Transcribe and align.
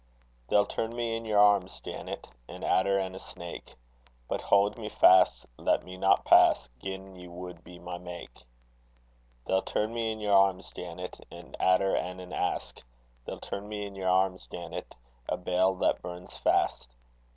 They'll 0.49 0.65
turn 0.65 0.95
me 0.95 1.15
in 1.15 1.25
your 1.25 1.37
arms, 1.37 1.79
Janet, 1.79 2.27
An 2.49 2.63
adder 2.63 2.97
and 2.97 3.15
a 3.15 3.19
snake; 3.19 3.75
But 4.27 4.41
haud 4.41 4.75
me 4.75 4.89
fast, 4.89 5.45
let 5.59 5.83
me 5.85 5.95
not 5.95 6.25
pass, 6.25 6.67
Gin 6.79 7.13
ye 7.15 7.27
would 7.27 7.63
be 7.63 7.77
my 7.77 7.99
maik. 7.99 8.41
They'll 9.45 9.61
turn 9.61 9.93
me 9.93 10.11
in 10.11 10.19
your 10.19 10.35
arms, 10.35 10.71
Janet, 10.75 11.19
An 11.29 11.55
adder 11.59 11.93
and 11.95 12.19
an 12.19 12.33
aske; 12.33 12.81
They'll 13.25 13.39
turn 13.39 13.69
me 13.69 13.85
in 13.85 13.93
your 13.93 14.09
arms, 14.09 14.47
Janet, 14.51 14.95
A 15.29 15.37
bale 15.37 15.75
that 15.75 16.01
burns 16.01 16.35
fast. 16.35 16.95